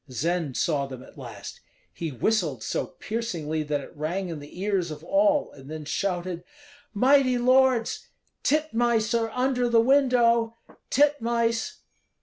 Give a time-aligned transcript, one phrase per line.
[0.09, 1.59] Zend saw them at last;
[1.93, 6.43] he whistled so piercingly that it rang in the ears of all, and then shouted,
[6.91, 8.07] "Mighty lords!
[8.41, 10.57] titmice are under the window,
[10.89, 11.81] titmice!"